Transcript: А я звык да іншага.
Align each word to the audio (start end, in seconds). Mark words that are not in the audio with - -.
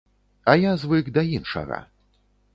А 0.53 0.55
я 0.63 0.71
звык 0.85 1.13
да 1.19 1.25
іншага. 1.37 1.79